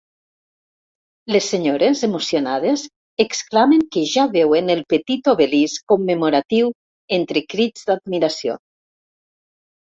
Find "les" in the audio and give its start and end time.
1.33-1.49